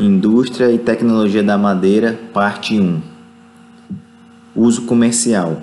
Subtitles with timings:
[0.00, 3.02] Indústria e Tecnologia da Madeira, Parte 1
[4.56, 5.60] Uso comercial.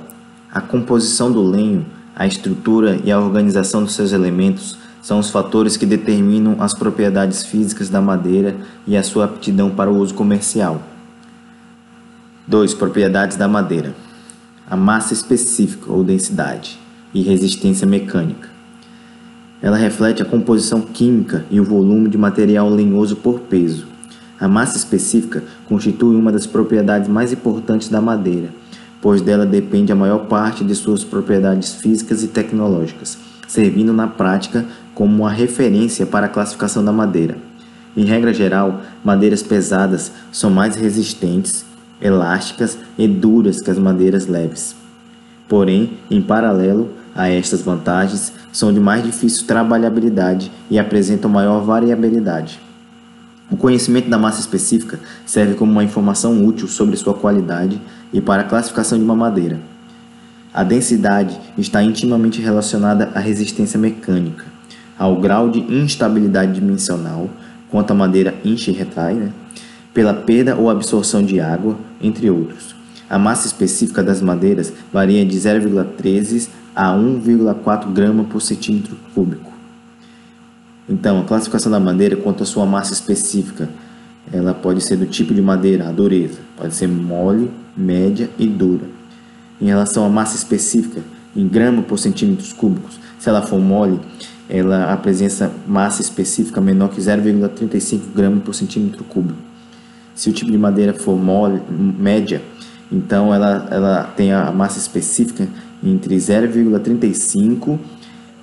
[0.53, 1.83] A composição do lenho,
[2.15, 7.47] a estrutura e a organização dos seus elementos são os fatores que determinam as propriedades
[7.47, 8.55] físicas da madeira
[8.85, 10.83] e a sua aptidão para o uso comercial.
[12.45, 12.75] 2.
[12.75, 13.95] Propriedades da madeira:
[14.69, 16.77] a massa específica ou densidade
[17.11, 18.49] e resistência mecânica.
[19.63, 23.96] Ela reflete a composição química e o volume de material lenhoso por peso.
[24.39, 28.49] A massa específica constitui uma das propriedades mais importantes da madeira,
[29.01, 33.17] pois dela depende a maior parte de suas propriedades físicas e tecnológicas,
[33.47, 37.37] servindo na prática como uma referência para a classificação da madeira.
[37.95, 41.65] Em regra geral, madeiras pesadas são mais resistentes,
[41.99, 44.75] elásticas e duras que as madeiras leves.
[45.47, 52.66] Porém, em paralelo a estas vantagens, são de mais difícil trabalhabilidade e apresentam maior variabilidade.
[53.49, 57.81] O conhecimento da massa específica serve como uma informação útil sobre sua qualidade
[58.11, 59.59] e para a classificação de uma madeira.
[60.53, 64.45] A densidade está intimamente relacionada à resistência mecânica,
[64.99, 67.29] ao grau de instabilidade dimensional,
[67.69, 69.31] quanto a madeira enche e retrai, né?
[69.93, 72.75] pela perda ou absorção de água, entre outros.
[73.09, 79.56] A massa específica das madeiras varia de 0,13 a 1,4 grama por centímetro cúbico.
[80.89, 83.69] Então, a classificação da madeira quanto à sua massa específica,
[84.31, 88.85] ela pode ser do tipo de madeira, a dureza, pode ser mole, média e dura.
[89.59, 91.01] Em relação à massa específica,
[91.35, 93.99] em grama por centímetros cúbicos, se ela for mole,
[94.49, 99.39] ela apresenta massa específica menor que 0,35 gramas por centímetro cúbico.
[100.15, 102.41] Se o tipo de madeira for mole, média,
[102.91, 105.47] então ela, ela tem a massa específica
[105.83, 107.77] entre 0,35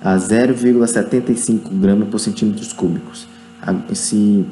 [0.05, 3.27] a 0,75 gramas por centímetros cúbicos.
[3.91, 4.45] Se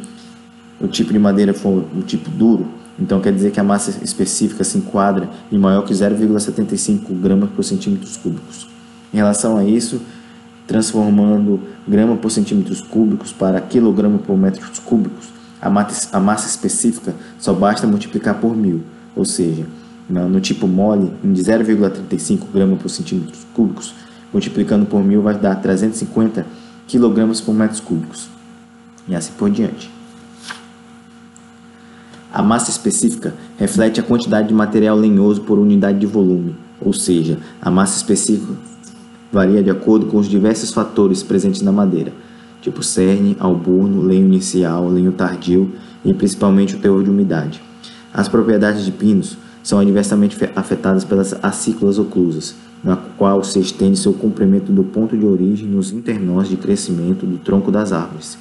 [0.81, 2.65] o tipo de madeira for o tipo duro,
[2.99, 7.63] então quer dizer que a massa específica se enquadra em maior que 0,75 gramas por
[7.63, 8.67] centímetros cúbicos.
[9.13, 10.01] Em relação a isso,
[10.65, 15.27] transformando grama por centímetros cúbicos para quilograma por metros cúbicos,
[15.61, 18.81] a massa, a massa específica só basta multiplicar por mil,
[19.15, 19.67] ou seja,
[20.09, 23.93] no tipo mole, de 0,35 gramas por centímetros cúbicos,
[24.33, 26.45] multiplicando por mil vai dar 350
[26.87, 28.27] kg por metros cúbicos.
[29.07, 29.91] E assim por diante.
[32.33, 37.37] A massa específica reflete a quantidade de material lenhoso por unidade de volume, ou seja,
[37.61, 38.53] a massa específica
[39.31, 42.11] varia de acordo com os diversos fatores presentes na madeira,
[42.61, 45.73] tipo cerne, alburno, lenho inicial, lenho tardio
[46.03, 47.61] e principalmente o teor de umidade.
[48.11, 54.13] As propriedades de pinos são adversamente afetadas pelas acículas oclusas, na qual se estende seu
[54.13, 58.37] comprimento do ponto de origem nos internós de crescimento do tronco das árvores.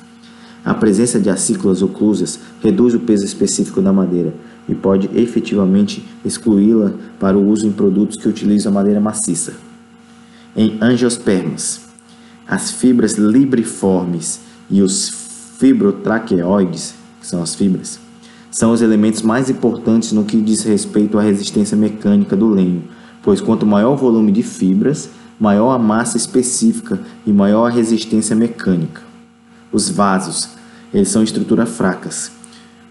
[0.65, 4.33] A presença de acículas oclusas reduz o peso específico da madeira
[4.69, 9.55] e pode efetivamente excluí-la para o uso em produtos que utilizam a madeira maciça.
[10.57, 11.81] Em angiospermas,
[12.47, 15.09] as fibras libriformes e os
[15.59, 17.99] fibrotraqueoides, que são as fibras,
[18.51, 22.85] são os elementos mais importantes no que diz respeito à resistência mecânica do lenho,
[23.23, 28.35] pois quanto maior o volume de fibras, maior a massa específica e maior a resistência
[28.37, 29.03] mecânica.
[29.73, 30.51] Os vasos,
[30.93, 32.31] eles são estruturas fracas.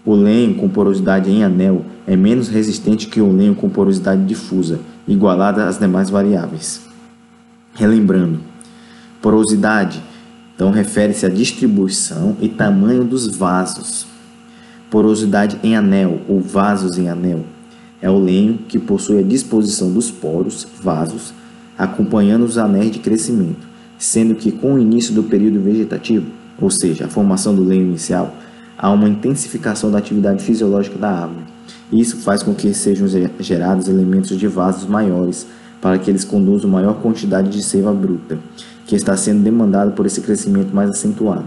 [0.04, 4.80] O lenho com porosidade em anel é menos resistente que o lenho com porosidade difusa,
[5.06, 6.80] igualada às demais variáveis.
[7.74, 8.40] Relembrando,
[9.20, 10.02] porosidade
[10.54, 14.06] então refere-se à distribuição e tamanho dos vasos.
[14.90, 17.44] Porosidade em anel ou vasos em anel
[18.02, 21.32] é o lenho que possui a disposição dos poros, vasos,
[21.78, 26.26] acompanhando os anéis de crescimento, sendo que com o início do período vegetativo,
[26.60, 28.34] ou seja, a formação do lenho inicial,
[28.76, 31.44] há uma intensificação da atividade fisiológica da árvore.
[31.92, 33.06] Isso faz com que sejam
[33.38, 35.46] gerados elementos de vasos maiores
[35.80, 38.38] para que eles conduzam maior quantidade de seiva bruta,
[38.86, 41.44] que está sendo demandada por esse crescimento mais acentuado.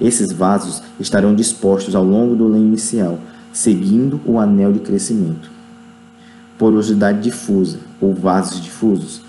[0.00, 3.18] Esses vasos estarão dispostos ao longo do lenho inicial,
[3.52, 5.57] seguindo o anel de crescimento.
[6.58, 9.22] Porosidade difusa, ou vasos difusos,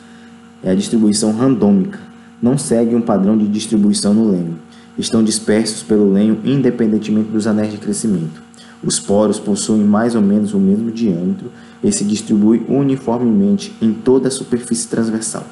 [0.63, 1.99] é a distribuição randômica,
[2.41, 4.57] não segue um padrão de distribuição no lenho.
[4.97, 8.41] Estão dispersos pelo lenho independentemente dos anéis de crescimento.
[8.83, 11.51] Os poros possuem mais ou menos o mesmo diâmetro
[11.83, 15.45] e se distribuem uniformemente em toda a superfície transversal.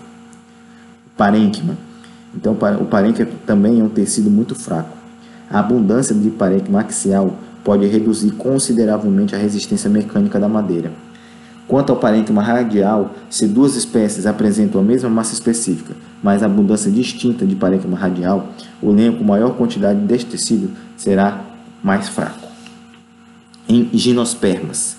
[1.15, 1.77] Parênquima.
[2.33, 4.97] Então, o parênquima também é um tecido muito fraco.
[5.49, 10.91] A abundância de parênquima axial pode reduzir consideravelmente a resistência mecânica da madeira.
[11.67, 15.93] Quanto ao parênquima radial, se duas espécies apresentam a mesma massa específica,
[16.23, 18.47] mas abundância distinta de parênquima radial,
[18.81, 21.41] o lenho com maior quantidade deste tecido será
[21.83, 22.47] mais fraco.
[23.69, 24.95] em ginospermas.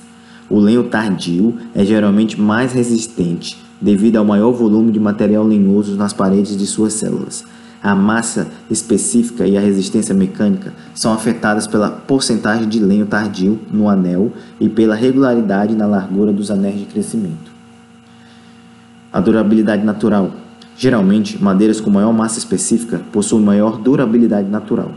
[0.50, 6.12] O lenho tardio é geralmente mais resistente devido ao maior volume de material lenhoso nas
[6.12, 7.44] paredes de suas células.
[7.82, 13.88] A massa específica e a resistência mecânica são afetadas pela porcentagem de lenho tardio no
[13.88, 17.52] anel e pela regularidade na largura dos anéis de crescimento.
[19.12, 20.32] A durabilidade natural.
[20.76, 24.92] Geralmente, madeiras com maior massa específica possuem maior durabilidade natural.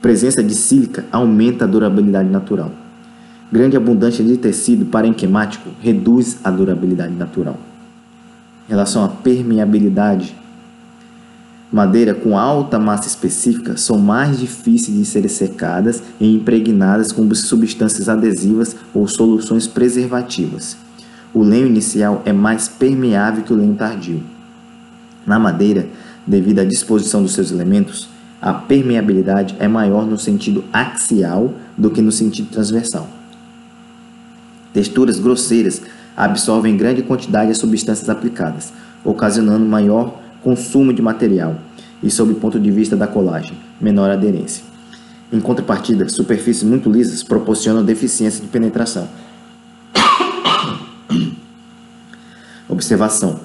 [0.00, 2.70] Presença de sílica aumenta a durabilidade natural.
[3.50, 7.58] Grande abundância de tecido parenquimático reduz a durabilidade natural.
[8.68, 10.34] Em relação à permeabilidade,
[11.72, 18.10] madeira com alta massa específica são mais difíceis de serem secadas e impregnadas com substâncias
[18.10, 20.76] adesivas ou soluções preservativas.
[21.32, 24.22] O lenho inicial é mais permeável que o lenho tardio.
[25.26, 25.88] Na madeira,
[26.26, 28.06] devido à disposição dos seus elementos,
[28.40, 33.08] a permeabilidade é maior no sentido axial do que no sentido transversal.
[34.74, 35.80] Texturas grosseiras
[36.14, 38.72] absorvem grande quantidade de substâncias aplicadas,
[39.04, 41.56] ocasionando maior consumo de material
[42.02, 44.64] e, sob o ponto de vista da colagem, menor aderência.
[45.32, 49.08] Em contrapartida, superfícies muito lisas proporcionam deficiência de penetração.
[52.68, 53.40] Observação: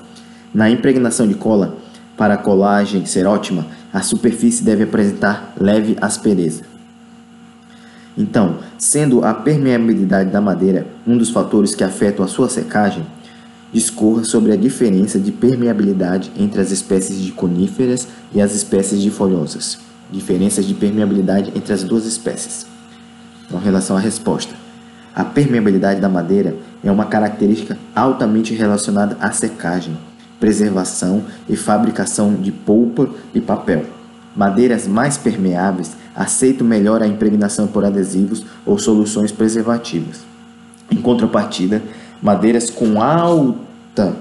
[0.54, 1.78] Na impregnação de cola,
[2.18, 6.64] para a colagem ser ótima, a superfície deve apresentar leve aspereza.
[8.18, 13.06] Então, sendo a permeabilidade da madeira um dos fatores que afetam a sua secagem,
[13.72, 19.10] discorra sobre a diferença de permeabilidade entre as espécies de coníferas e as espécies de
[19.10, 19.80] folhosas.
[20.12, 22.66] Diferenças de permeabilidade entre as duas espécies.
[23.50, 24.54] Com relação à resposta,
[25.14, 29.98] a permeabilidade da madeira é uma característica altamente relacionada à secagem,
[30.40, 33.86] preservação e fabricação de polpa e papel.
[34.36, 40.20] Madeiras mais permeáveis aceitam melhor a impregnação por adesivos ou soluções preservativas.
[40.92, 41.82] Em contrapartida,
[42.22, 44.16] madeiras com alta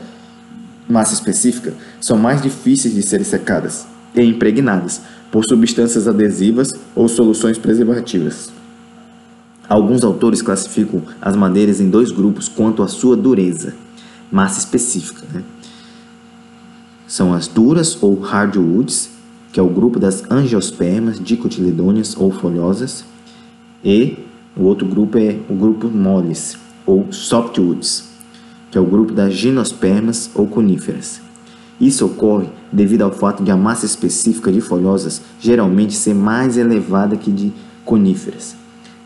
[0.89, 5.01] massa específica são mais difíceis de serem secadas e impregnadas
[5.31, 8.51] por substâncias adesivas ou soluções preservativas.
[9.69, 13.75] Alguns autores classificam as madeiras em dois grupos quanto à sua dureza,
[14.31, 15.23] massa específica.
[15.33, 15.43] Né?
[17.07, 19.17] São as duras ou hardwoods
[19.57, 23.07] que é o grupo das angiospermas dicotiledôneas ou folhosas,
[23.83, 24.19] e
[24.55, 28.09] o outro grupo é o grupo moles ou softwoods,
[28.71, 31.21] que é o grupo das ginospermas ou coníferas.
[31.81, 37.17] Isso ocorre devido ao fato de a massa específica de folhosas geralmente ser mais elevada
[37.17, 37.53] que de
[37.85, 38.56] coníferas.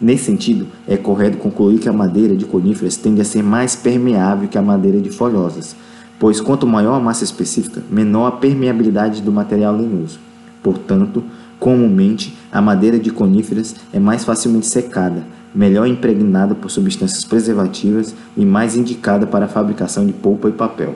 [0.00, 4.48] Nesse sentido, é correto concluir que a madeira de coníferas tende a ser mais permeável
[4.48, 5.76] que a madeira de folhosas,
[6.18, 10.18] pois quanto maior a massa específica, menor a permeabilidade do material lenhoso.
[10.62, 11.22] Portanto,
[11.58, 15.24] comumente, a madeira de coníferas é mais facilmente secada,
[15.54, 20.94] melhor impregnada por substâncias preservativas e mais indicada para a fabricação de polpa e papel.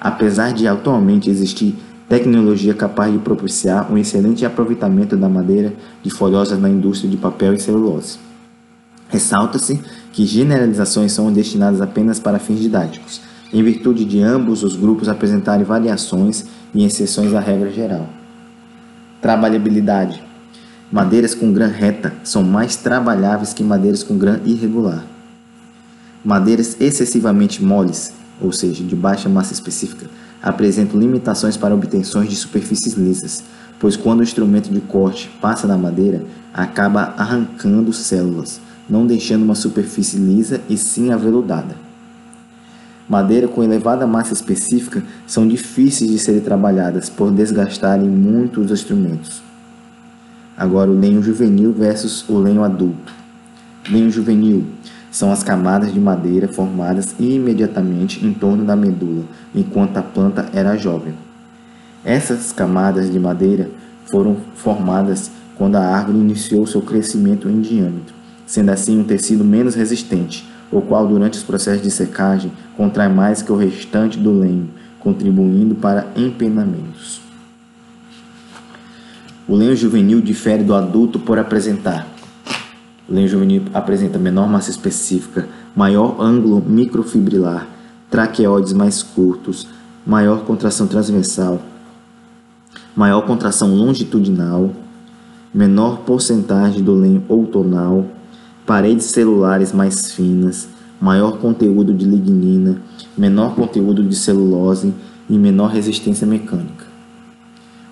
[0.00, 1.74] Apesar de atualmente existir
[2.08, 5.72] tecnologia capaz de propiciar um excelente aproveitamento da madeira
[6.02, 8.18] de folhosas na indústria de papel e celulose.
[9.08, 9.80] Ressalta-se
[10.12, 13.20] que generalizações são destinadas apenas para fins didáticos,
[13.52, 18.08] em virtude de ambos os grupos apresentarem variações e exceções à regra geral.
[19.20, 20.25] Trabalhabilidade.
[20.90, 25.04] Madeiras com grã reta são mais trabalháveis que madeiras com grã irregular.
[26.24, 30.06] Madeiras excessivamente moles, ou seja, de baixa massa específica,
[30.40, 33.42] apresentam limitações para obtenções de superfícies lisas,
[33.80, 39.56] pois quando o instrumento de corte passa na madeira, acaba arrancando células, não deixando uma
[39.56, 41.74] superfície lisa e sim aveludada.
[43.08, 49.42] Madeira com elevada massa específica são difíceis de serem trabalhadas por desgastarem muito os instrumentos.
[50.56, 53.12] Agora, o lenho juvenil versus o lenho adulto.
[53.90, 54.64] Lenho juvenil
[55.10, 60.76] são as camadas de madeira formadas imediatamente em torno da medula, enquanto a planta era
[60.76, 61.14] jovem.
[62.04, 63.70] Essas camadas de madeira
[64.06, 68.14] foram formadas quando a árvore iniciou seu crescimento em diâmetro,
[68.46, 73.42] sendo assim um tecido menos resistente, o qual durante os processos de secagem contrai mais
[73.42, 74.70] que o restante do lenho,
[75.00, 77.25] contribuindo para empenamentos.
[79.48, 82.04] O lenho juvenil difere do adulto por apresentar.
[83.08, 87.68] O lenho juvenil apresenta menor massa específica, maior ângulo microfibrilar,
[88.10, 89.68] traqueoides mais curtos,
[90.04, 91.62] maior contração transversal,
[92.96, 94.72] maior contração longitudinal,
[95.54, 98.04] menor porcentagem do lenho outonal,
[98.66, 100.68] paredes celulares mais finas,
[101.00, 102.82] maior conteúdo de lignina,
[103.16, 104.92] menor conteúdo de celulose
[105.30, 106.75] e menor resistência mecânica.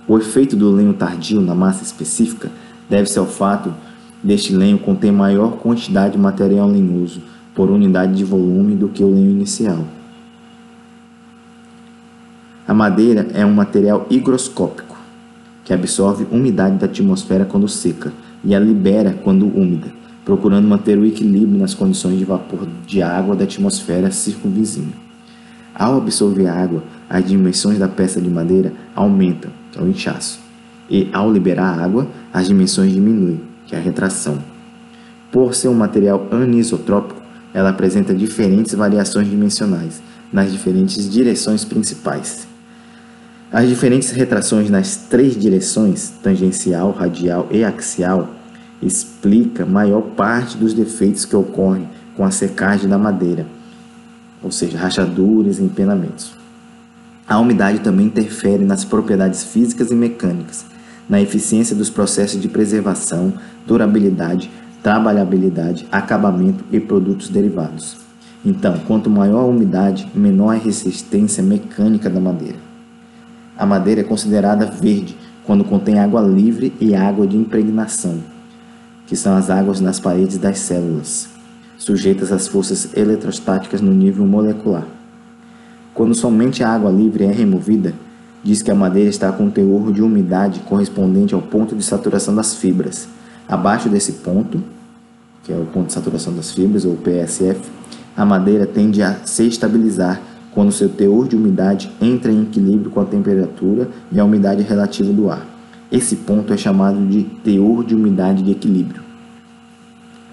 [0.06, 2.50] O efeito do lenho tardio na massa específica
[2.88, 3.72] deve-se ao fato
[4.22, 7.22] deste lenho contém maior quantidade de material lenhoso
[7.54, 9.84] por unidade de volume do que o lenho inicial.
[12.66, 14.96] A madeira é um material higroscópico,
[15.64, 19.92] que absorve umidade da atmosfera quando seca e a libera quando úmida,
[20.24, 25.03] procurando manter o equilíbrio nas condições de vapor de água da atmosfera circunvizinha.
[25.74, 30.38] Ao absorver água, as dimensões da peça de madeira aumentam, que é o inchaço,
[30.88, 34.38] e ao liberar água, as dimensões diminuem, que é a retração.
[35.32, 37.20] Por ser um material anisotrópico,
[37.52, 40.00] ela apresenta diferentes variações dimensionais
[40.32, 42.46] nas diferentes direções principais.
[43.52, 48.28] As diferentes retrações nas três direções, tangencial, radial e axial,
[48.82, 53.46] explica maior parte dos defeitos que ocorrem com a secagem da madeira,
[54.44, 56.34] ou seja, rachaduras e empenamentos.
[57.26, 60.66] A umidade também interfere nas propriedades físicas e mecânicas,
[61.08, 63.32] na eficiência dos processos de preservação,
[63.66, 64.50] durabilidade,
[64.82, 67.96] trabalhabilidade, acabamento e produtos derivados.
[68.44, 72.58] Então, quanto maior a umidade, menor a resistência mecânica da madeira.
[73.56, 78.18] A madeira é considerada verde quando contém água livre e água de impregnação,
[79.06, 81.33] que são as águas nas paredes das células,
[81.78, 84.86] sujeitas às forças eletrostáticas no nível molecular.
[85.92, 87.94] Quando somente a água livre é removida,
[88.42, 92.54] diz que a madeira está com teor de umidade correspondente ao ponto de saturação das
[92.54, 93.08] fibras.
[93.48, 94.62] Abaixo desse ponto,
[95.42, 97.60] que é o ponto de saturação das fibras, ou PSF,
[98.16, 100.20] a madeira tende a se estabilizar
[100.52, 105.12] quando seu teor de umidade entra em equilíbrio com a temperatura e a umidade relativa
[105.12, 105.46] do ar.
[105.90, 109.02] Esse ponto é chamado de teor de umidade de equilíbrio.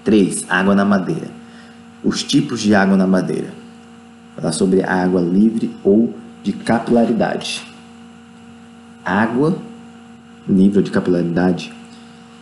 [0.04, 0.46] 3.
[0.48, 1.28] Água na madeira.
[2.02, 3.52] Os tipos de água na madeira.
[4.34, 7.66] Falar sobre a água livre ou de capilaridade.
[9.04, 9.56] Água
[10.48, 11.72] livre ou de capilaridade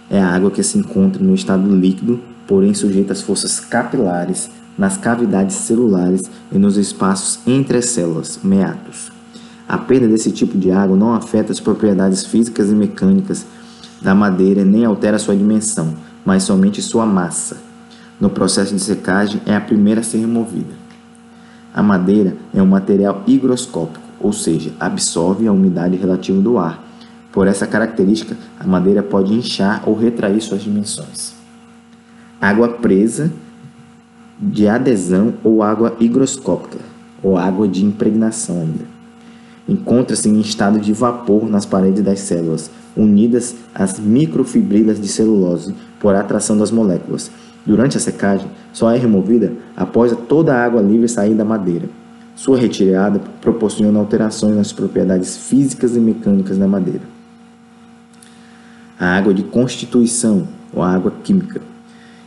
[0.09, 4.97] é a água que se encontra no estado líquido, porém sujeita às forças capilares nas
[4.97, 9.13] cavidades celulares e nos espaços entre as células, meatos.
[9.69, 13.45] A perda desse tipo de água não afeta as propriedades físicas e mecânicas
[14.01, 17.59] da madeira nem altera sua dimensão, mas somente sua massa.
[18.21, 20.75] No processo de secagem, é a primeira a ser removida.
[21.73, 26.85] A madeira é um material higroscópico, ou seja, absorve a umidade relativa do ar.
[27.33, 31.33] Por essa característica, a madeira pode inchar ou retrair suas dimensões.
[32.41, 33.33] Água presa
[34.41, 36.79] de adesão ou água higroscópica,
[37.23, 38.85] ou água de impregnação ainda.
[39.69, 46.15] Encontra-se em estado de vapor nas paredes das células, unidas às microfibrilas de celulose por
[46.15, 47.31] atração das moléculas.
[47.65, 51.89] Durante a secagem, só é removida após toda a água livre sair da madeira.
[52.35, 57.03] Sua retirada proporciona alterações nas propriedades físicas e mecânicas da madeira.
[58.99, 61.61] A água de constituição, ou água química,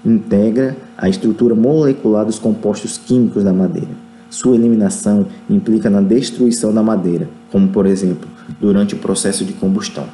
[0.05, 3.89] integra a estrutura molecular dos compostos químicos da madeira.
[4.29, 8.27] Sua eliminação implica na destruição da madeira, como por exemplo,
[8.59, 10.05] durante o processo de combustão.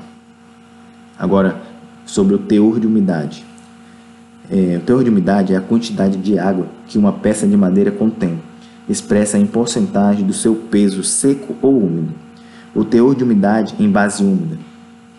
[1.20, 1.62] Agora,
[2.06, 3.46] sobre o teor de umidade.
[4.50, 7.92] É, o teor de umidade é a quantidade de água que uma peça de madeira
[7.92, 8.40] contém,
[8.88, 12.14] expressa em porcentagem do seu peso seco ou úmido.
[12.74, 14.58] O teor de umidade em base úmida,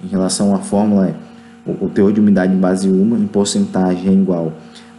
[0.03, 1.15] em relação à fórmula, é
[1.67, 4.55] o teor de umidade em base úmida em porcentagem é igual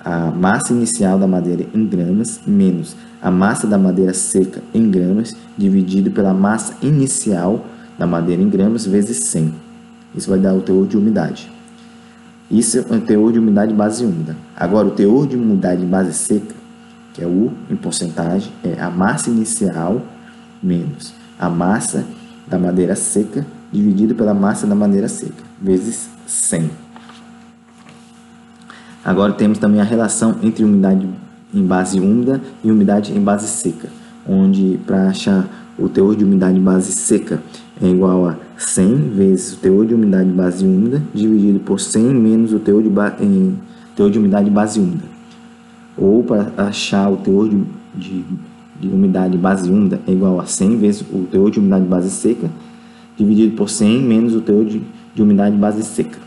[0.06, 5.36] a massa inicial da madeira em gramas menos a massa da madeira seca em gramas
[5.58, 7.66] dividido pela massa inicial
[7.98, 9.71] da madeira em gramas vezes 100.
[10.16, 11.52] Isso vai dar o teor de umidade.
[12.50, 14.36] Isso é o teor de umidade base úmida.
[14.56, 16.56] Agora, o teor de umidade base seca,
[17.14, 20.02] que é U em porcentagem, é a massa inicial
[20.62, 22.06] menos a massa
[22.48, 26.70] da madeira seca dividido pela massa da madeira seca, vezes 100.
[29.04, 31.10] Agora temos também a relação entre umidade
[31.52, 33.90] em base úmida e umidade em base seca,
[34.28, 35.48] onde para achar
[35.80, 37.42] o teor de umidade em base seca
[37.82, 42.54] é igual a 100 vezes o teor de umidade base úmida dividido por 100 menos
[42.54, 42.90] o teor de,
[43.24, 43.56] em,
[43.96, 45.06] teor de umidade base úmida.
[45.98, 47.64] Ou para achar o teor de,
[47.96, 48.24] de,
[48.80, 52.50] de umidade base úmida é igual a 100 vezes o teor de umidade base seca
[53.18, 54.82] dividido por 100 menos o teor de,
[55.14, 56.20] de umidade base seca.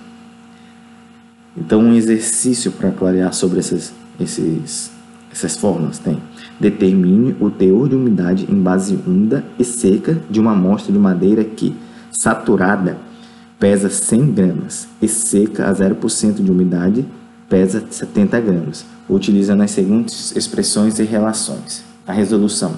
[1.56, 4.90] Então, um exercício para clarear sobre esses, esses,
[5.30, 6.18] essas fórmulas tem:
[6.58, 11.44] determine o teor de umidade em base úmida e seca de uma amostra de madeira
[11.44, 11.74] que,
[12.18, 12.96] saturada,
[13.58, 17.06] pesa 100 gramas e seca a 0% de umidade
[17.48, 21.84] pesa 70 gramas, utilizando as seguintes expressões e relações.
[22.06, 22.74] A resolução.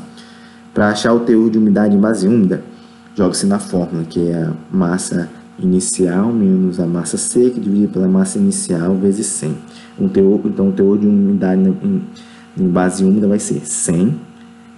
[0.74, 2.62] Para achar o teor de umidade em base úmida,
[3.14, 5.28] joga-se na fórmula, que é a massa
[5.58, 9.56] inicial menos a massa seca dividido pela massa inicial vezes 100.
[9.98, 12.02] Um teor, então, o teor de umidade em,
[12.58, 14.14] em base úmida vai ser 100,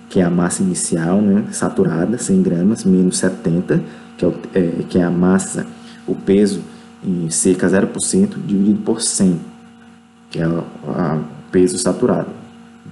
[0.08, 3.82] que é a massa inicial, né, saturada, 100 gramas, menos 70,
[4.18, 5.66] que é, o, é, que é a massa,
[6.06, 6.60] o peso
[7.02, 9.40] em seca 0%, dividido por 100,
[10.30, 10.64] que é o
[11.50, 12.28] peso saturado,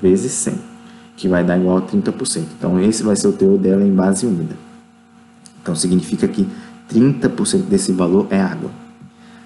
[0.01, 0.55] vezes 100,
[1.17, 2.45] que vai dar igual a 30%.
[2.57, 4.55] Então, esse vai ser o teor dela em base úmida.
[5.61, 6.49] Então, significa que
[6.89, 8.71] 30% desse valor é água.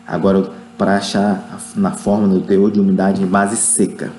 [0.06, 4.12] Agora, para achar na fórmula do teor de umidade em base seca.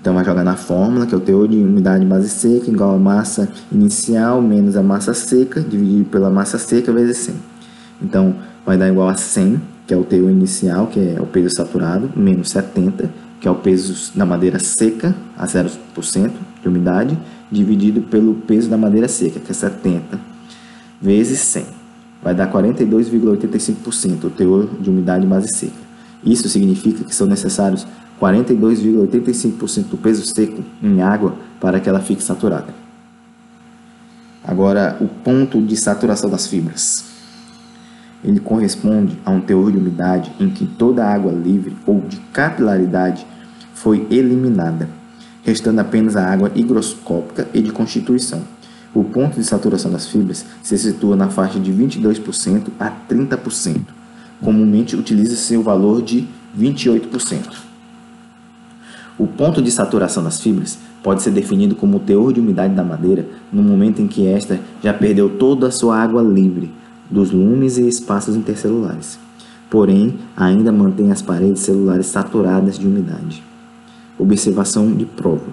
[0.00, 2.98] Então, vai jogar na fórmula, que é o teor de umidade base seca, igual a
[2.98, 7.34] massa inicial menos a massa seca, dividido pela massa seca vezes 100.
[8.02, 11.54] Então, vai dar igual a 100, que é o teor inicial, que é o peso
[11.54, 16.30] saturado, menos 70, que é o peso da madeira seca, a 0%
[16.62, 17.18] de umidade,
[17.50, 20.18] dividido pelo peso da madeira seca, que é 70,
[21.00, 21.78] vezes 100
[22.22, 25.88] vai dar 42,85% o teor de umidade base seca.
[26.24, 27.86] Isso significa que são necessários
[28.20, 32.74] 42,85% do peso seco em água para que ela fique saturada.
[34.44, 37.04] Agora, o ponto de saturação das fibras.
[38.24, 42.16] Ele corresponde a um teor de umidade em que toda a água livre ou de
[42.32, 43.26] capilaridade
[43.74, 44.88] foi eliminada,
[45.44, 48.42] restando apenas a água higroscópica e de constituição.
[48.94, 53.82] O ponto de saturação das fibras se situa na faixa de 22% a 30%.
[54.40, 56.26] Comumente utiliza-se o valor de
[56.58, 57.67] 28%.
[59.18, 62.84] O ponto de saturação das fibras pode ser definido como o teor de umidade da
[62.84, 66.70] madeira no momento em que esta já perdeu toda a sua água livre
[67.10, 69.18] dos lumes e espaços intercelulares,
[69.68, 73.42] porém ainda mantém as paredes celulares saturadas de umidade.
[74.16, 75.46] Observação de prova.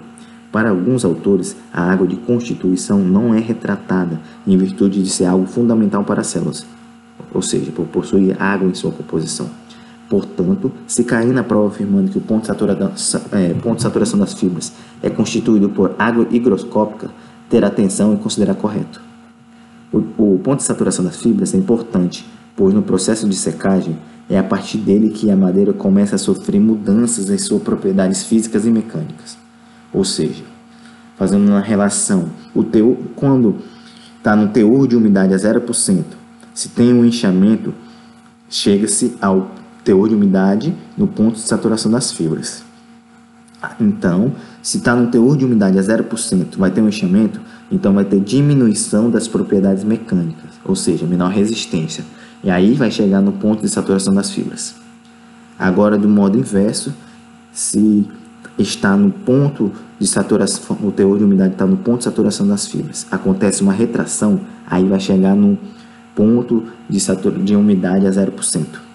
[0.52, 5.46] Para alguns autores, a água de constituição não é retratada em virtude de ser algo
[5.46, 6.64] fundamental para as células,
[7.34, 9.50] ou seja, por possuir água em sua composição.
[10.08, 14.18] Portanto, se cair na prova afirmando que o ponto de, saturação, é, ponto de saturação
[14.18, 14.72] das fibras
[15.02, 17.10] é constituído por água higroscópica,
[17.50, 19.00] ter atenção e considerar correto.
[19.92, 19.98] O,
[20.34, 24.44] o ponto de saturação das fibras é importante, pois no processo de secagem é a
[24.44, 29.36] partir dele que a madeira começa a sofrer mudanças em suas propriedades físicas e mecânicas.
[29.92, 30.44] Ou seja,
[31.16, 33.56] fazendo uma relação, o teor, quando
[34.18, 36.04] está no teor de umidade a 0%,
[36.52, 37.72] se tem um inchamento,
[38.48, 39.50] chega-se ao
[39.86, 42.64] teor de umidade no ponto de saturação das fibras.
[43.80, 48.04] Então, se está no teor de umidade a 0%, vai ter um inchamento, então vai
[48.04, 52.04] ter diminuição das propriedades mecânicas, ou seja, menor resistência.
[52.42, 54.74] E aí vai chegar no ponto de saturação das fibras.
[55.56, 56.92] Agora, do modo inverso,
[57.52, 58.06] se
[58.58, 62.66] está no ponto de saturação, o teor de umidade está no ponto de saturação das
[62.66, 63.06] fibras.
[63.10, 65.56] Acontece uma retração, aí vai chegar no
[66.14, 66.98] ponto de,
[67.44, 68.85] de umidade a 0%.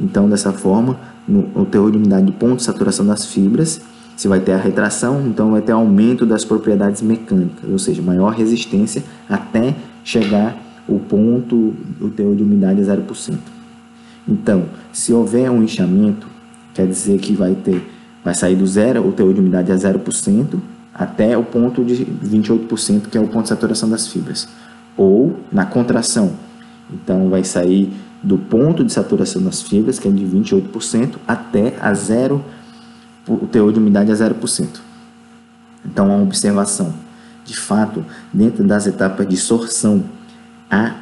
[0.00, 3.80] Então, dessa forma, no, o teor de umidade do ponto de saturação das fibras,
[4.16, 8.32] se vai ter a retração, então vai ter aumento das propriedades mecânicas, ou seja, maior
[8.32, 10.56] resistência até chegar
[10.88, 13.34] o ponto do teor de umidade a 0%.
[14.26, 16.26] Então, se houver um inchamento,
[16.74, 20.58] quer dizer que vai ter vai sair do zero, o teor de umidade a 0%,
[20.92, 24.48] até o ponto de 28%, que é o ponto de saturação das fibras.
[24.96, 26.32] Ou na contração,
[26.92, 27.90] então vai sair
[28.22, 32.44] do ponto de saturação das fibras, que é de 28%, até a zero,
[33.26, 34.80] o teor de umidade a 0%.
[35.84, 36.92] Então, uma observação.
[37.44, 40.04] De fato, dentro das etapas de sorção,
[40.70, 40.94] há,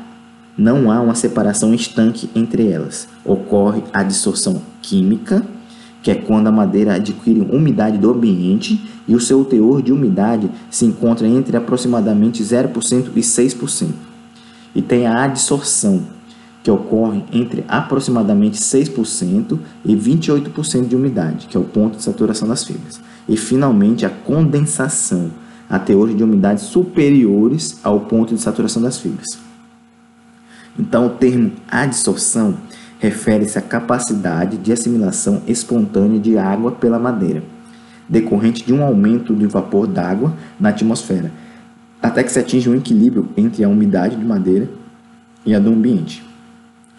[0.57, 3.09] não há uma separação estanque entre elas.
[3.24, 5.42] Ocorre a dissorção química,
[6.02, 10.50] que é quando a madeira adquire umidade do ambiente e o seu teor de umidade
[10.70, 13.88] se encontra entre aproximadamente 0% e 6%.
[14.74, 16.05] E tem a adsorção,
[16.66, 22.48] que ocorre entre aproximadamente 6% e 28% de umidade, que é o ponto de saturação
[22.48, 23.00] das fibras.
[23.29, 25.31] E finalmente a condensação,
[25.70, 29.38] a teores de umidade superiores ao ponto de saturação das fibras.
[30.76, 32.57] Então o termo adsorção
[32.98, 37.44] refere-se à capacidade de assimilação espontânea de água pela madeira,
[38.09, 41.31] decorrente de um aumento do vapor d'água na atmosfera,
[42.02, 44.68] até que se atinja um equilíbrio entre a umidade de madeira
[45.44, 46.26] e a do ambiente.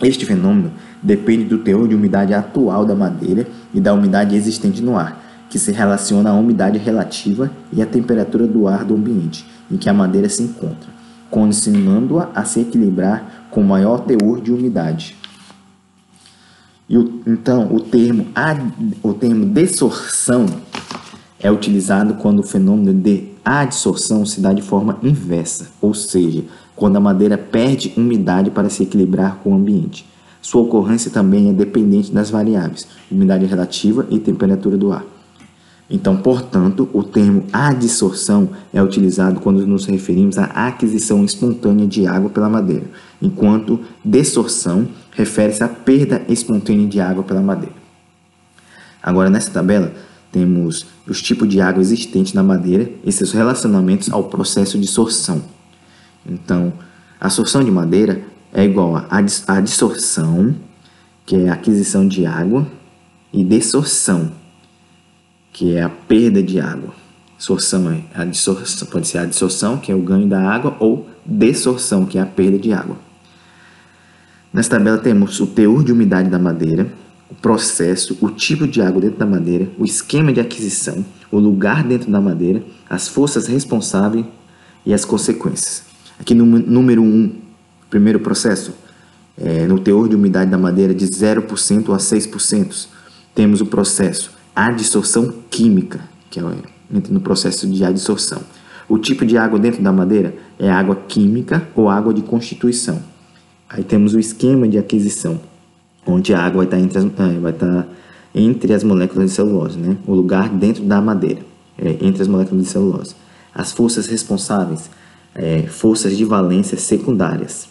[0.02, 4.98] Este fenômeno depende do teor de umidade atual da madeira e da umidade existente no
[4.98, 9.78] ar, que se relaciona à umidade relativa e à temperatura do ar do ambiente em
[9.78, 10.90] que a madeira se encontra,
[11.30, 15.16] condicionando-a a se equilibrar com maior teor de umidade.
[16.90, 18.62] E o, então, o termo, ad,
[19.04, 20.46] o termo dessorção
[21.40, 26.46] é utilizado quando o fenômeno de adsorção se dá de forma inversa, ou seja,
[26.78, 30.06] quando a madeira perde umidade para se equilibrar com o ambiente.
[30.42, 35.04] Sua ocorrência também é dependente das variáveis umidade relativa e temperatura do ar.
[35.90, 42.30] Então, portanto, o termo adsorção é utilizado quando nos referimos à aquisição espontânea de água
[42.30, 42.86] pela madeira,
[43.22, 47.76] enquanto dessorção refere-se à perda espontânea de água pela madeira.
[49.02, 49.94] Agora, nessa tabela,
[50.32, 55.57] temos os tipos de água existentes na madeira e seus relacionamentos ao processo de sorção.
[56.28, 56.74] Então,
[57.20, 58.22] a sorção de madeira
[58.54, 59.08] é igual a
[59.48, 60.56] adsorção,
[61.26, 62.68] que é a aquisição de água,
[63.34, 64.32] e dessorção,
[65.52, 66.94] que é a perda de água.
[67.38, 71.08] Sorção é a dissorção, pode ser a dissorção, que é o ganho da água, ou
[71.26, 72.98] dessorção, que é a perda de água.
[74.52, 76.92] Nessa tabela temos o teor de umidade da madeira,
[77.30, 81.84] o processo, o tipo de água dentro da madeira, o esquema de aquisição, o lugar
[81.84, 84.26] dentro da madeira, as forças responsáveis
[84.86, 85.87] e as consequências.
[86.20, 87.36] Aqui no número 1, um,
[87.90, 88.74] primeiro processo,
[89.38, 92.88] é, no teor de umidade da madeira de 0% a 6%,
[93.36, 96.00] temos o processo adsorção química,
[96.32, 96.44] que é
[96.90, 98.42] no processo de adsorção.
[98.90, 103.00] O tipo de água dentro da madeira é água química ou água de constituição.
[103.70, 105.40] Aí temos o esquema de aquisição,
[106.08, 107.88] onde a água vai estar entre as, é, vai estar
[108.34, 109.98] entre as moléculas de celulose, né?
[110.08, 111.42] o lugar dentro da madeira,
[111.78, 113.16] é, entre as moléculas de celulose.
[113.54, 114.90] As forças responsáveis,
[115.38, 117.70] é, forças de valência secundárias.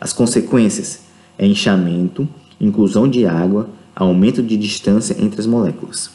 [0.00, 1.00] As consequências
[1.36, 2.26] é inchamento,
[2.60, 6.10] inclusão de água, aumento de distância entre as moléculas.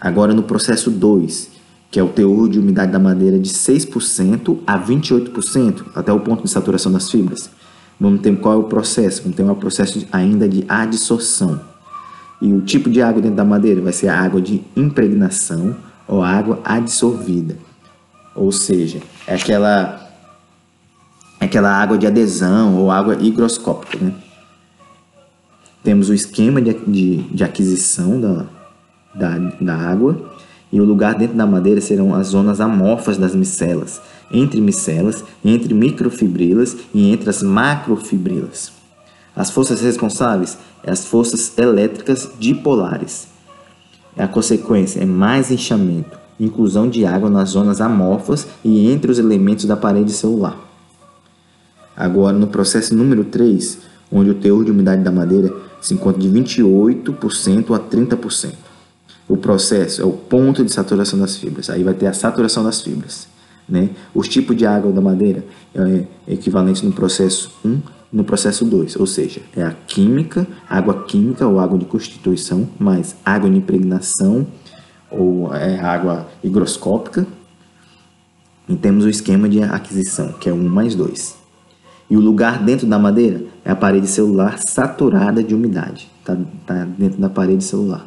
[0.00, 1.50] Agora no processo 2,
[1.90, 6.44] que é o teor de umidade da madeira de 6% a 28%, até o ponto
[6.44, 7.50] de saturação das fibras.
[8.00, 9.22] Vamos ter qual é o processo?
[9.22, 11.60] Vamos ter um processo ainda de adsorção.
[12.40, 15.74] E o tipo de água dentro da madeira vai ser a água de impregnação
[16.06, 17.56] ou água adsorvida.
[18.38, 20.08] Ou seja, é aquela,
[21.40, 23.98] é aquela água de adesão ou água higroscópica.
[23.98, 24.14] Né?
[25.82, 28.46] Temos o esquema de, de, de aquisição da,
[29.14, 30.30] da, da água
[30.70, 35.72] e o lugar dentro da madeira serão as zonas amorfas das micelas, entre micelas, entre
[35.72, 38.72] microfibrilas e entre as macrofibrilas.
[39.34, 43.28] As forças responsáveis é as forças elétricas dipolares.
[44.16, 49.64] A consequência é mais inchamento, inclusão de água nas zonas amorfas e entre os elementos
[49.64, 50.56] da parede celular.
[51.96, 53.78] Agora, no processo número 3,
[54.10, 58.52] onde o teor de umidade da madeira se encontra de 28% a 30%.
[59.28, 61.68] O processo é o ponto de saturação das fibras.
[61.68, 63.28] Aí vai ter a saturação das fibras.
[63.68, 63.90] Né?
[64.14, 69.06] Os tipos de água da madeira é equivalente no processo 1 no processo 2, ou
[69.06, 74.46] seja, é a química, água química ou água de constituição, mais água de impregnação
[75.10, 77.26] ou é, água higroscópica.
[78.68, 81.36] E temos o esquema de aquisição, que é 1 mais 2.
[82.10, 86.10] E o lugar dentro da madeira é a parede celular saturada de umidade.
[86.20, 88.06] Está tá dentro da parede celular.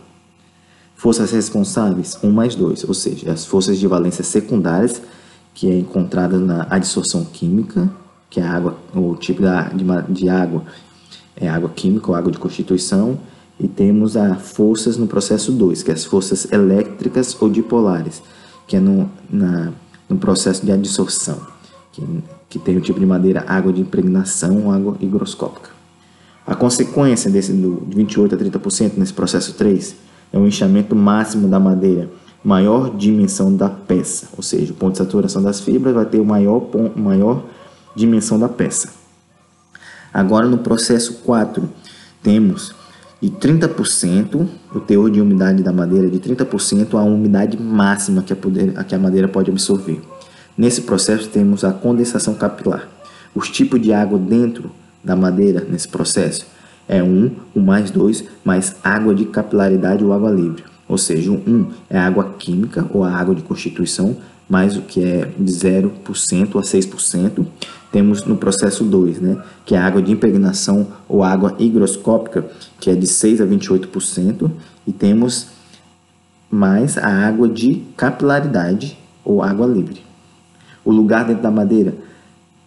[0.96, 5.02] Forças responsáveis, 1 mais 2, ou seja, as forças de valência secundárias,
[5.54, 7.90] que é encontrada na adsorção química,
[8.30, 10.64] que é água, o tipo de, de água
[11.36, 13.20] é água química ou água de constituição,
[13.62, 18.22] e temos as forças no processo 2, que é as forças elétricas ou dipolares,
[18.68, 19.72] que é no, na,
[20.10, 21.40] no processo de adsorção,
[21.94, 22.02] que
[22.52, 25.70] que tem o tipo de madeira água de impregnação ou água higroscópica.
[26.46, 29.96] A consequência desse do 28 a 30% nesse processo 3
[30.34, 32.10] é o inchamento máximo da madeira,
[32.44, 36.26] maior dimensão da peça, ou seja, o ponto de saturação das fibras vai ter o
[36.26, 37.42] maior, ponto, maior
[37.96, 38.90] dimensão da peça.
[40.14, 41.70] Agora no processo 4
[42.22, 42.76] temos
[43.22, 48.36] de 30%, o teor de umidade da madeira de 30% a umidade máxima que a,
[48.36, 50.02] poder, a que a madeira pode absorver.
[50.58, 52.88] Nesse processo temos a condensação capilar.
[53.36, 54.72] Os tipos de água dentro
[55.04, 56.48] da madeira nesse processo
[56.90, 60.64] é 1, um, 1 um mais 2, mais água de capilaridade ou água livre.
[60.88, 64.18] Ou seja, o 1 um é água química ou a água de constituição,
[64.52, 67.48] mais o que é de 0% a 6%.
[67.90, 72.46] Temos no processo 2, né, que é a água de impregnação ou água higroscópica,
[72.78, 74.52] que é de 6 a 28%.
[74.86, 75.48] E temos
[76.50, 80.02] mais a água de capilaridade ou água livre.
[80.84, 81.94] O lugar dentro da madeira,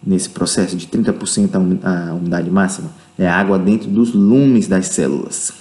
[0.03, 1.51] nesse processo de 30%
[1.83, 5.53] a umidade máxima, é a água dentro dos lumes das células.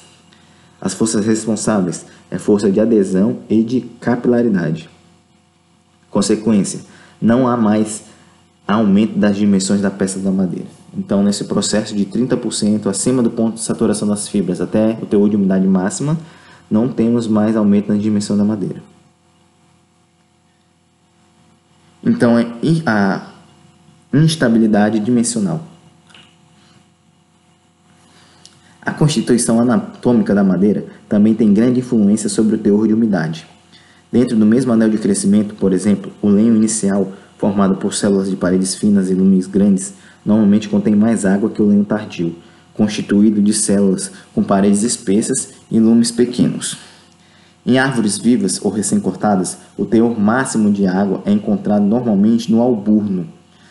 [0.80, 4.93] As forças responsáveis é força de adesão e de capilaridade.
[6.14, 6.78] Consequência,
[7.20, 8.04] não há mais
[8.68, 10.68] aumento das dimensões da peça da madeira.
[10.96, 15.28] Então, nesse processo de 30% acima do ponto de saturação das fibras até o teor
[15.28, 16.16] de umidade máxima,
[16.70, 18.80] não temos mais aumento na dimensão da madeira.
[22.00, 22.46] Então, é,
[22.86, 23.32] a,
[24.12, 25.64] instabilidade dimensional.
[28.80, 33.52] A constituição anatômica da madeira também tem grande influência sobre o teor de umidade.
[34.14, 38.36] Dentro do mesmo anel de crescimento, por exemplo, o lenho inicial, formado por células de
[38.36, 39.92] paredes finas e lumes grandes,
[40.24, 42.36] normalmente contém mais água que o lenho tardio,
[42.74, 46.78] constituído de células com paredes espessas e lumes pequenos.
[47.66, 53.26] Em árvores vivas ou recém-cortadas, o teor máximo de água é encontrado normalmente no alburno,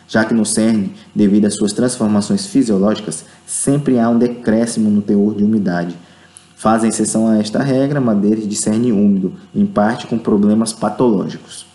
[0.06, 5.34] já que no cerne, devido às suas transformações fisiológicas, sempre há um decréscimo no teor
[5.34, 5.96] de umidade.
[6.56, 11.66] Fazem exceção a esta regra madeiras de cerne úmido, em parte com problemas patológicos.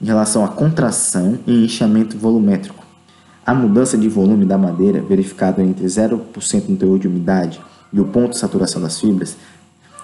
[0.00, 2.84] Em relação à contração e inchamento volumétrico,
[3.44, 7.60] a mudança de volume da madeira, verificada entre 0% no teor de umidade
[7.92, 9.36] e o ponto de saturação das fibras,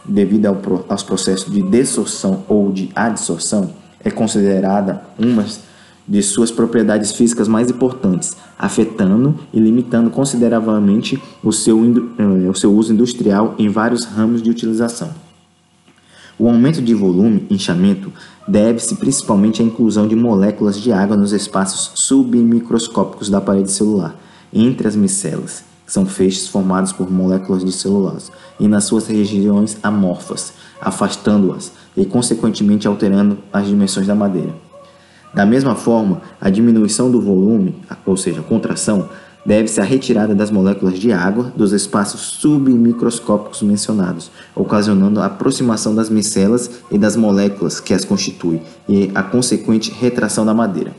[0.04, 0.56] devido ao,
[0.88, 3.72] aos processos de dessorção ou de adsorção,
[4.04, 5.44] é considerada uma
[6.08, 11.78] de suas propriedades físicas mais importantes, afetando e limitando consideravelmente o seu,
[12.18, 15.10] eh, o seu uso industrial em vários ramos de utilização.
[16.38, 18.12] O aumento de volume, inchamento,
[18.46, 24.14] deve-se principalmente à inclusão de moléculas de água nos espaços submicroscópicos da parede celular,
[24.52, 29.76] entre as micelas, que são feixes formados por moléculas de celulose, e nas suas regiões
[29.82, 34.67] amorfas, afastando-as e, consequentemente, alterando as dimensões da madeira.
[35.32, 39.08] Da mesma forma, a diminuição do volume, ou seja, contração,
[39.44, 46.10] deve-se à retirada das moléculas de água dos espaços submicroscópicos mencionados, ocasionando a aproximação das
[46.10, 50.92] micelas e das moléculas que as constituem e a consequente retração da madeira.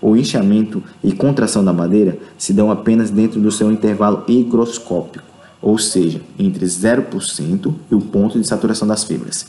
[0.00, 5.24] O inchamento e contração da madeira se dão apenas dentro do seu intervalo higroscópico,
[5.60, 9.46] ou seja, entre 0% e o ponto de saturação das fibras.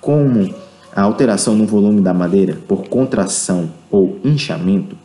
[0.00, 0.52] Como
[0.94, 4.96] a alteração no volume da madeira por contração ou inchamento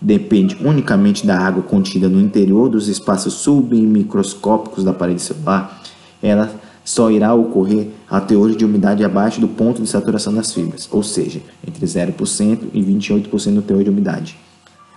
[0.00, 5.80] depende unicamente da água contida no interior dos espaços submicroscópicos da parede celular,
[6.22, 6.50] ela
[6.84, 11.02] só irá ocorrer a teores de umidade abaixo do ponto de saturação das fibras, ou
[11.02, 14.36] seja, entre 0% e 28% do teor de umidade.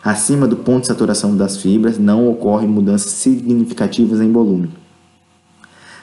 [0.04, 4.70] Acima do ponto de saturação das fibras não ocorrem mudanças significativas em volume.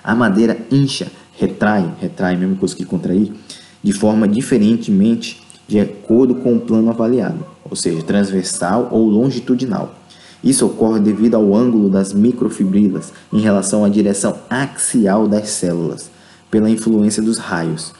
[0.02, 3.32] A madeira incha, retrai, retrai, mesma coisa que contrair,
[3.82, 9.94] de forma diferentemente de acordo com o plano avaliado, ou seja, transversal ou longitudinal.
[10.42, 16.10] Isso ocorre devido ao ângulo das microfibrilas em relação à direção axial das células,
[16.50, 17.94] pela influência dos raios,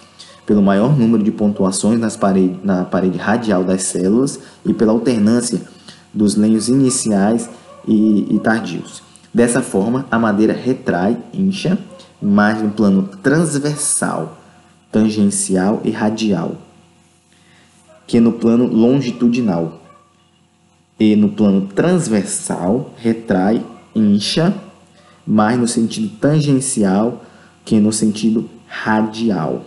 [0.45, 5.63] pelo maior número de pontuações nas parede, na parede radial das células e pela alternância
[6.13, 7.49] dos lenhos iniciais
[7.87, 9.03] e, e tardios.
[9.33, 11.79] Dessa forma, a madeira retrai, incha,
[12.21, 14.42] mais no plano transversal,
[14.93, 16.59] tangencial e radial,
[18.07, 19.81] que no plano longitudinal.
[21.01, 23.65] E no plano transversal, retrai,
[23.97, 24.55] incha,
[25.27, 27.25] mais no sentido tangencial
[27.65, 29.65] que no sentido radial.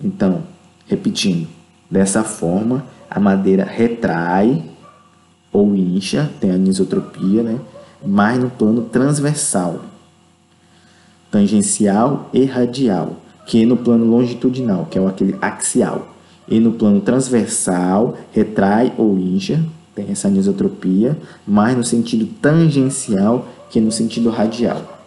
[0.00, 0.42] Então,
[0.86, 1.48] repetindo,
[1.90, 4.62] dessa forma, a madeira retrai
[5.50, 7.58] ou incha, tem a anisotropia, né?
[8.04, 9.84] mais no plano transversal,
[11.30, 16.08] tangencial e radial que no plano longitudinal, que é aquele axial,
[16.48, 19.62] e no plano transversal, retrai ou incha,
[19.94, 25.00] tem essa anisotropia, mais no sentido tangencial que no sentido radial.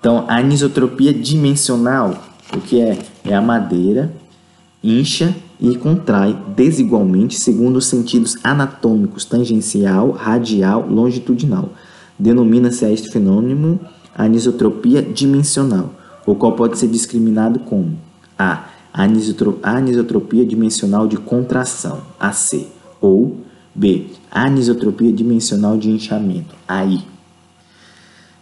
[0.00, 2.22] Então, a anisotropia dimensional,
[2.54, 2.98] o que é?
[3.24, 4.12] É a madeira
[4.82, 11.70] incha e contrai desigualmente segundo os sentidos anatômicos tangencial, radial, longitudinal.
[12.18, 13.80] Denomina-se a este fenômeno
[14.16, 15.90] anisotropia dimensional
[16.26, 17.96] o qual pode ser discriminado como
[18.38, 18.64] A.
[18.92, 22.66] Anisotropia dimensional de contração, AC,
[23.00, 23.36] ou
[23.74, 24.06] B.
[24.30, 27.04] Anisotropia dimensional de inchamento, AI.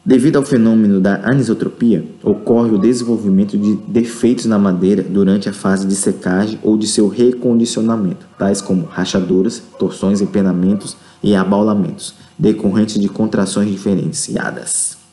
[0.07, 5.87] Devido ao fenômeno da anisotropia, ocorre o desenvolvimento de defeitos na madeira durante a fase
[5.87, 13.09] de secagem ou de seu recondicionamento, tais como rachaduras, torções, empenamentos e abaulamentos, decorrentes de
[13.09, 15.04] contrações diferenciadas.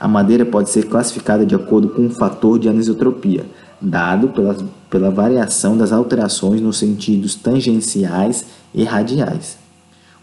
[0.00, 3.44] A madeira pode ser classificada de acordo com um fator de anisotropia,
[3.80, 4.56] dado pela,
[4.88, 9.58] pela variação das alterações nos sentidos tangenciais e radiais.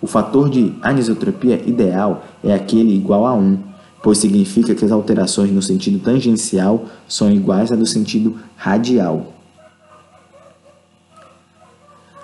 [0.01, 3.57] O fator de anisotropia ideal é aquele igual a 1,
[4.01, 9.33] pois significa que as alterações no sentido tangencial são iguais à do sentido radial.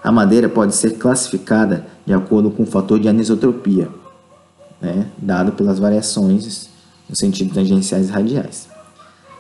[0.02, 3.90] A madeira pode ser classificada de acordo com o fator de anisotropia,
[4.80, 6.71] né, dado pelas variações
[7.12, 8.69] no sentido tangenciais e radiais.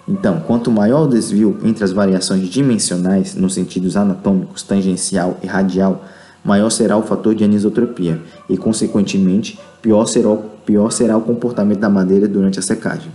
[0.07, 6.03] Então, quanto maior o desvio entre as variações dimensionais nos sentidos anatômicos, tangencial e radial,
[6.43, 11.89] maior será o fator de anisotropia e, consequentemente, pior será, pior será o comportamento da
[11.89, 13.11] madeira durante a secagem.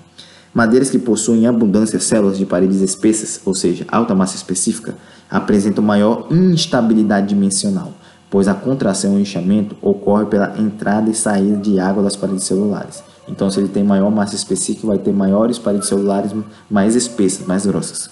[0.54, 4.94] Madeiras que possuem em abundância células de paredes espessas, ou seja, alta massa específica,
[5.30, 7.92] apresentam maior instabilidade dimensional,
[8.30, 13.02] pois a contração e inchamento ocorre pela entrada e saída de água das paredes celulares.
[13.28, 16.32] Então, se ele tem maior massa específica, vai ter maiores paredes celulares
[16.70, 18.10] mais espessas, mais grossas.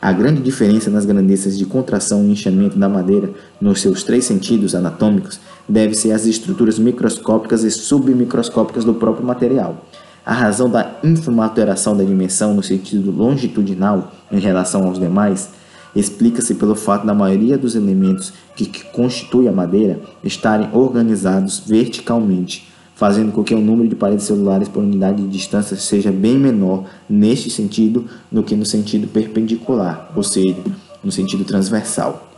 [0.00, 4.72] A grande diferença nas grandezas de contração e inchamento da madeira nos seus três sentidos
[4.76, 9.84] anatômicos deve-se às estruturas microscópicas e submicroscópicas do próprio material.
[10.24, 15.50] A razão da ínfima alteração da dimensão no sentido longitudinal em relação aos demais
[15.96, 22.67] explica-se pelo fato da maioria dos elementos que, que constituem a madeira estarem organizados verticalmente,
[22.98, 26.84] fazendo com que o número de paredes celulares por unidade de distância seja bem menor
[27.08, 30.56] neste sentido do que no sentido perpendicular, ou seja,
[31.02, 32.28] no sentido transversal.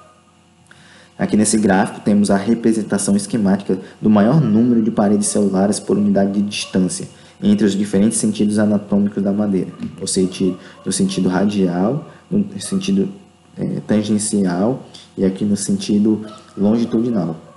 [1.18, 6.32] Aqui nesse gráfico temos a representação esquemática do maior número de paredes celulares por unidade
[6.32, 7.08] de distância,
[7.42, 13.08] entre os diferentes sentidos anatômicos da madeira, ou seja, no sentido radial, no sentido
[13.56, 16.20] é, tangencial e aqui no sentido
[16.54, 17.49] longitudinal.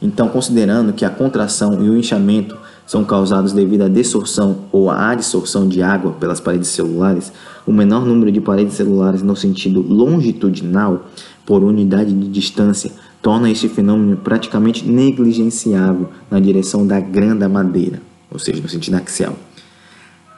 [0.00, 2.56] Então, considerando que a contração e o inchamento
[2.86, 7.32] são causados devido à desorção ou à adsorção de água pelas paredes celulares,
[7.66, 11.06] o menor número de paredes celulares no sentido longitudinal
[11.44, 18.38] por unidade de distância torna este fenômeno praticamente negligenciável na direção da grande madeira, ou
[18.38, 19.34] seja, no sentido axial.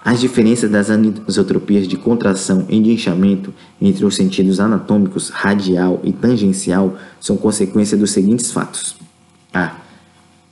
[0.03, 6.13] As diferenças das anisotropias de contração e de inchamento entre os sentidos anatômicos radial e
[6.13, 9.08] tangencial são consequência dos seguintes fatos.
[9.53, 9.77] A.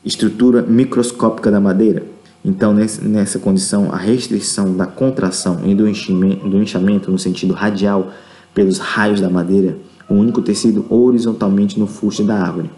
[0.04, 2.04] Estrutura microscópica da madeira.
[2.44, 8.12] Então, nessa condição, a restrição da contração e do inchamento no sentido radial
[8.54, 9.76] pelos raios da madeira
[10.08, 12.70] o único tecido horizontalmente no fuste da árvore.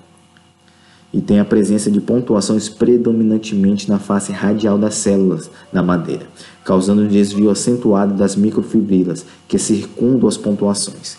[1.12, 6.26] E tem a presença de pontuações predominantemente na face radial das células da madeira,
[6.64, 11.16] causando um desvio acentuado das microfibrilas que circundam as pontuações.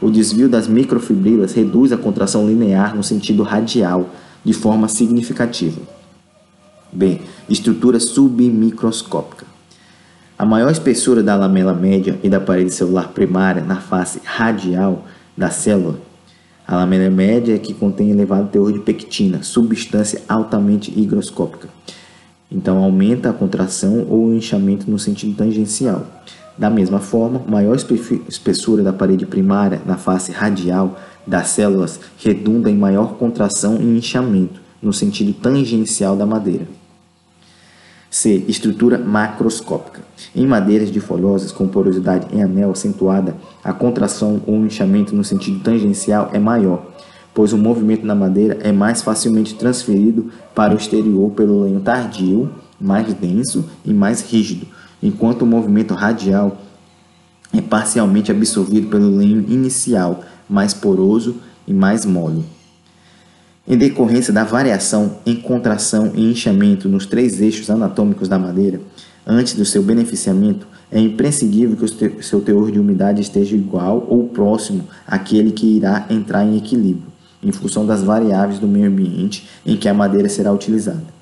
[0.00, 4.08] O desvio das microfibrilas reduz a contração linear no sentido radial
[4.46, 5.80] de forma significativa.
[6.92, 7.20] B.
[7.48, 9.44] Estrutura submicroscópica.
[10.38, 15.04] A maior espessura da lamela média e da parede celular primária na face radial
[15.36, 15.98] da célula.
[16.64, 21.68] A lamela média é que contém elevado teor de pectina, substância altamente higroscópica.
[22.48, 26.06] Então aumenta a contração ou o inchamento no sentido tangencial.
[26.56, 32.76] Da mesma forma, maior espessura da parede primária na face radial das células redunda em
[32.76, 36.66] maior contração e inchamento no sentido tangencial da madeira.
[38.10, 38.44] C.
[38.48, 40.00] Estrutura macroscópica.
[40.34, 45.60] Em madeiras de folhosas com porosidade em anel acentuada, a contração ou inchamento no sentido
[45.60, 46.86] tangencial é maior,
[47.34, 52.50] pois o movimento na madeira é mais facilmente transferido para o exterior pelo lenho tardio,
[52.80, 54.66] mais denso e mais rígido,
[55.02, 56.56] enquanto o movimento radial
[57.52, 62.44] é parcialmente absorvido pelo lenho inicial, mais poroso e mais mole.
[63.68, 68.80] Em decorrência da variação em contração e inchamento nos três eixos anatômicos da madeira,
[69.26, 74.28] antes do seu beneficiamento, é imprescindível que o seu teor de umidade esteja igual ou
[74.28, 77.08] próximo àquele que irá entrar em equilíbrio,
[77.42, 81.16] em função das variáveis do meio ambiente em que a madeira será utilizada.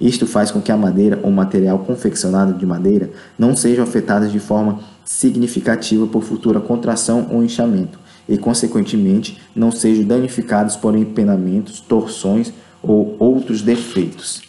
[0.00, 4.40] Isto faz com que a madeira ou material confeccionado de madeira não sejam afetados de
[4.40, 7.99] forma significativa por futura contração ou inchamento,
[8.30, 14.42] e, consequentemente, não sejam danificados por empenamentos, torções ou outros defeitos,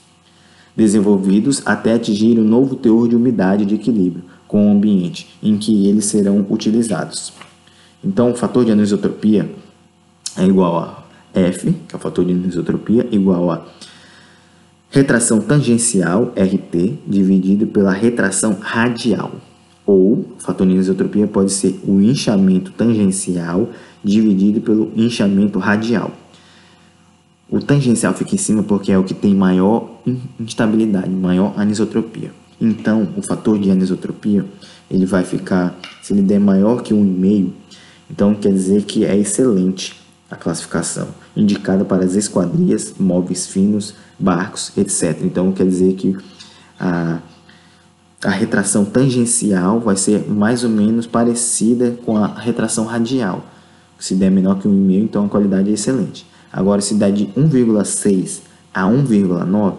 [0.76, 5.88] desenvolvidos até atingir um novo teor de umidade de equilíbrio com o ambiente em que
[5.88, 7.34] eles serão utilizados.
[8.04, 9.50] Então, o fator de anisotropia
[10.38, 11.04] é igual a
[11.40, 13.66] F, que é o fator de anisotropia, igual a
[14.92, 19.32] retração tangencial, RT, dividido pela retração radial.
[19.86, 23.70] Ou, fator de anisotropia pode ser o inchamento tangencial
[24.04, 26.12] dividido pelo inchamento radial.
[27.50, 30.02] O tangencial fica em cima porque é o que tem maior
[30.40, 32.32] instabilidade, maior anisotropia.
[32.60, 34.46] Então, o fator de anisotropia,
[34.90, 37.50] ele vai ficar, se ele der maior que 1,5,
[38.10, 40.00] então quer dizer que é excelente
[40.30, 45.18] a classificação, indicada para as esquadrias, móveis finos, barcos, etc.
[45.24, 46.16] Então, quer dizer que
[46.80, 47.20] a,
[48.24, 53.46] a retração tangencial vai ser mais ou menos parecida com a retração radial.
[54.00, 56.26] Se der menor que 1,5, então a qualidade é excelente.
[56.52, 58.42] Agora, se der de 1,6
[58.74, 59.76] a 1,9,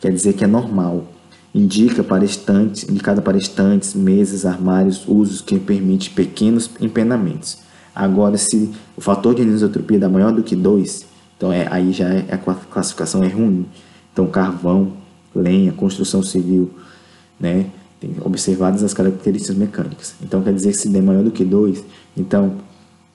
[0.00, 1.06] quer dizer que é normal
[1.54, 7.58] indica para estantes, indicada para estantes, mesas, armários, usos que permite pequenos empenamentos.
[7.94, 12.08] Agora, se o fator de anisotropia dá maior do que 2, então é, aí já
[12.08, 13.66] é, a classificação é ruim.
[14.12, 14.92] Então, carvão,
[15.34, 16.70] lenha, construção civil,
[17.38, 17.66] né?
[18.22, 20.14] Observadas as características mecânicas.
[20.22, 21.84] Então, quer dizer que se der maior do que 2,
[22.16, 22.54] então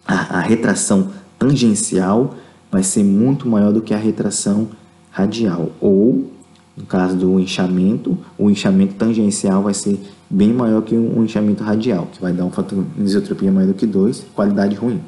[0.05, 1.09] a, a retração
[1.39, 2.35] tangencial
[2.71, 4.67] vai ser muito maior do que a retração
[5.09, 5.71] radial.
[5.79, 6.29] Ou,
[6.77, 12.07] no caso do inchamento, o inchamento tangencial vai ser bem maior que um inchamento radial,
[12.11, 15.01] que vai dar um fator de isotropia maior do que 2, qualidade ruim.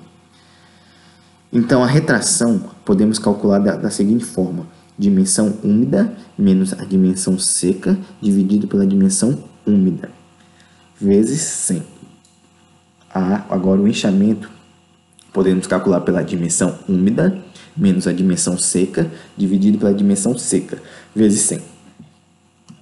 [1.51, 4.65] Então, a retração podemos calcular da, da seguinte forma:
[4.97, 10.09] dimensão úmida menos a dimensão seca dividido pela dimensão úmida,
[10.99, 11.83] vezes 100.
[13.13, 14.49] Ah, agora, o inchamento
[15.33, 17.37] podemos calcular pela dimensão úmida
[17.77, 20.81] menos a dimensão seca dividido pela dimensão seca,
[21.15, 21.76] vezes 100.